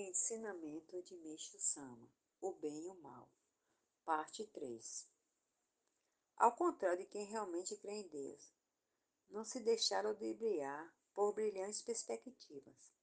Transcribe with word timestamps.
Ensinamento 0.00 1.02
de 1.02 1.16
Meixo 1.16 1.58
Sama: 1.58 2.08
O 2.40 2.52
Bem 2.52 2.84
e 2.84 2.88
o 2.88 2.94
Mal. 2.94 3.28
Parte 4.04 4.46
3. 4.46 5.08
Ao 6.36 6.54
contrário 6.54 6.98
de 6.98 7.06
quem 7.06 7.24
realmente 7.24 7.76
crê 7.78 7.94
em 7.94 8.06
Deus, 8.06 8.54
não 9.28 9.44
se 9.44 9.58
deixaram 9.58 10.10
ludibriar 10.10 10.94
por 11.12 11.34
brilhantes 11.34 11.82
perspectivas. 11.82 12.94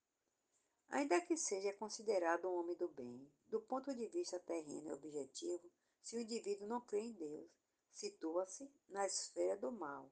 Ainda 0.88 1.20
que 1.20 1.36
seja 1.36 1.74
considerado 1.74 2.48
um 2.48 2.60
homem 2.60 2.78
do 2.78 2.88
bem, 2.88 3.30
do 3.48 3.60
ponto 3.60 3.94
de 3.94 4.08
vista 4.08 4.40
terreno 4.40 4.92
e 4.92 4.94
objetivo, 4.94 5.70
se 6.02 6.16
o 6.16 6.22
indivíduo 6.22 6.66
não 6.66 6.80
crê 6.80 7.02
em 7.02 7.12
Deus, 7.12 7.52
situa-se 7.92 8.72
na 8.88 9.06
esfera 9.06 9.58
do 9.58 9.70
mal, 9.70 10.10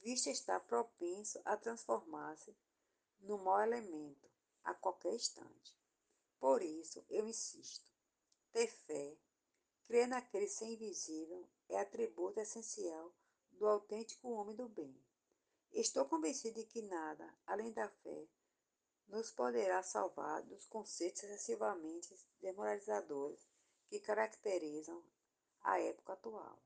visto 0.00 0.28
estar 0.28 0.58
propenso 0.58 1.40
a 1.44 1.56
transformar-se 1.56 2.52
no 3.20 3.38
mau 3.38 3.62
elemento 3.62 4.28
a 4.64 4.74
qualquer 4.74 5.14
instante. 5.14 5.85
Por 6.38 6.62
isso, 6.62 7.04
eu 7.08 7.26
insisto: 7.26 7.90
ter 8.52 8.68
fé, 8.68 9.16
crer 9.84 10.06
naquele 10.06 10.48
ser 10.48 10.66
invisível, 10.66 11.48
é 11.68 11.78
atributo 11.78 12.40
essencial 12.40 13.12
do 13.52 13.66
autêntico 13.66 14.30
homem 14.30 14.54
do 14.54 14.68
bem. 14.68 14.94
Estou 15.72 16.04
convencido 16.06 16.60
de 16.60 16.66
que 16.66 16.82
nada, 16.82 17.34
além 17.46 17.72
da 17.72 17.88
fé, 17.88 18.28
nos 19.08 19.30
poderá 19.30 19.82
salvar 19.82 20.42
dos 20.42 20.66
conceitos 20.66 21.22
excessivamente 21.22 22.14
demoralizadores 22.40 23.46
que 23.88 24.00
caracterizam 24.00 25.02
a 25.60 25.80
época 25.80 26.12
atual. 26.12 26.58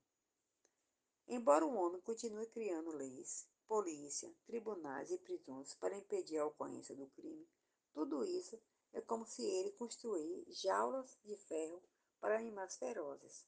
Embora 1.27 1.65
o 1.65 1.75
homem 1.75 2.01
continue 2.01 2.47
criando 2.47 2.93
leis, 2.93 3.47
polícia, 3.66 4.35
tribunais 4.47 5.11
e 5.11 5.19
prisões 5.19 5.75
para 5.75 5.97
impedir 5.97 6.39
a 6.39 6.47
ocorrência 6.47 6.95
do 6.95 7.07
crime, 7.09 7.49
tudo 7.93 8.25
isso 8.25 8.61
é 8.93 9.01
como 9.01 9.25
se 9.25 9.43
ele 9.43 9.73
construir 9.73 10.45
jaulas 10.49 11.19
de 11.25 11.37
ferro 11.37 11.83
para 12.21 12.37
animais 12.37 12.77
ferozes, 12.77 13.46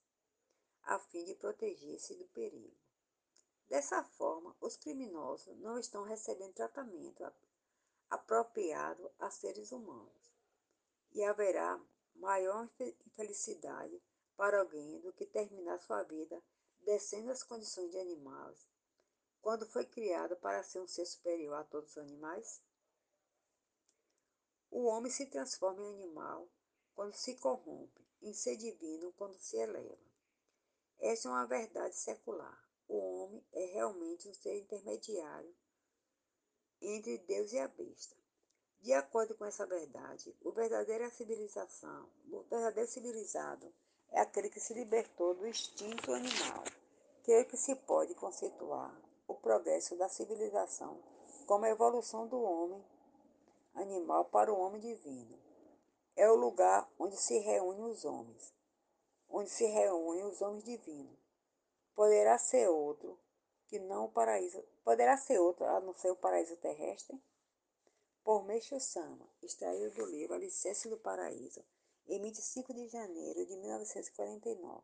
a 0.82 0.98
fim 0.98 1.24
de 1.24 1.34
proteger-se 1.34 2.14
do 2.14 2.24
perigo. 2.28 2.76
Dessa 3.68 4.02
forma, 4.04 4.54
os 4.60 4.76
criminosos 4.76 5.56
não 5.58 5.78
estão 5.78 6.02
recebendo 6.02 6.52
tratamento 6.52 7.24
apropriado 8.10 9.10
a 9.18 9.30
seres 9.30 9.72
humanos. 9.72 10.30
E 11.12 11.24
haverá 11.24 11.80
maior 12.14 12.68
infelicidade 13.06 14.02
para 14.36 14.60
alguém 14.60 15.00
do 15.00 15.12
que 15.12 15.24
terminar 15.24 15.80
sua 15.80 16.02
vida 16.02 16.42
descendo 16.82 17.30
as 17.30 17.42
condições 17.42 17.90
de 17.90 17.98
animais, 17.98 18.68
quando 19.40 19.66
foi 19.66 19.84
criado 19.84 20.36
para 20.36 20.62
ser 20.62 20.80
um 20.80 20.86
ser 20.86 21.06
superior 21.06 21.54
a 21.54 21.64
todos 21.64 21.90
os 21.92 21.98
animais? 21.98 22.60
O 24.72 24.84
homem 24.84 25.12
se 25.12 25.26
transforma 25.26 25.82
em 25.82 25.94
animal 25.96 26.48
quando 26.94 27.12
se 27.12 27.34
corrompe, 27.34 28.08
em 28.22 28.32
ser 28.32 28.56
divino 28.56 29.12
quando 29.18 29.38
se 29.38 29.58
eleva. 29.58 29.98
Essa 30.98 31.28
é 31.28 31.30
uma 31.30 31.44
verdade 31.44 31.94
secular. 31.94 32.58
O 32.88 32.96
homem 32.96 33.44
é 33.52 33.66
realmente 33.66 34.26
um 34.30 34.32
ser 34.32 34.58
intermediário 34.58 35.54
entre 36.80 37.18
Deus 37.18 37.52
e 37.52 37.58
a 37.58 37.68
besta. 37.68 38.16
De 38.80 38.94
acordo 38.94 39.34
com 39.36 39.44
essa 39.44 39.66
verdade, 39.66 40.34
o 40.40 40.50
verdadeira 40.52 41.10
civilização, 41.10 42.08
o 42.32 42.42
verdadeiro 42.44 42.90
civilizado 42.90 43.70
é 44.08 44.22
aquele 44.22 44.48
que 44.48 44.58
se 44.58 44.72
libertou 44.72 45.34
do 45.34 45.46
instinto 45.46 46.14
animal. 46.14 46.64
Creio 47.24 47.46
que 47.46 47.58
se 47.58 47.76
pode 47.76 48.14
conceituar 48.14 48.98
o 49.28 49.34
progresso 49.34 49.96
da 49.96 50.08
civilização 50.08 50.98
como 51.46 51.66
a 51.66 51.70
evolução 51.70 52.26
do 52.26 52.40
homem 52.40 52.82
animal 54.02 54.24
para 54.24 54.52
o 54.52 54.58
homem 54.58 54.80
divino. 54.80 55.38
É 56.16 56.28
o 56.28 56.34
lugar 56.34 56.90
onde 56.98 57.16
se 57.16 57.38
reúnem 57.38 57.84
os 57.84 58.04
homens, 58.04 58.52
onde 59.28 59.48
se 59.48 59.64
reúnem 59.66 60.24
os 60.24 60.42
homens 60.42 60.64
divinos. 60.64 61.18
Poderá 61.94 62.36
ser 62.36 62.68
outro 62.68 63.18
que 63.68 63.78
não 63.78 64.06
o 64.06 64.10
paraíso, 64.10 64.62
poderá 64.84 65.16
ser 65.16 65.38
outro 65.38 65.64
a 65.64 65.80
não 65.80 65.94
ser 65.94 66.10
o 66.10 66.16
paraíso 66.16 66.56
terrestre? 66.56 67.18
Por 68.24 68.44
Meixo 68.44 68.78
Sama, 68.78 69.28
extraído 69.40 69.94
do 69.94 70.06
livro 70.06 70.34
Alicerce 70.34 70.88
do 70.88 70.96
Paraíso, 70.96 71.64
em 72.06 72.20
25 72.20 72.74
de 72.74 72.88
janeiro 72.88 73.46
de 73.46 73.56
1949. 73.56 74.82